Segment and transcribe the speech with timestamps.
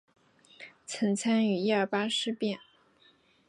[0.87, 2.59] 曾参与一二八事变。